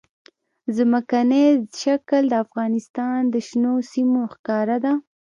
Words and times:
ځمکنی 0.75 1.45
شکل 1.81 2.23
د 2.29 2.33
افغانستان 2.45 3.19
د 3.33 3.35
شنو 3.47 3.73
سیمو 3.91 4.21
ښکلا 4.33 4.77
ده. 4.83 4.93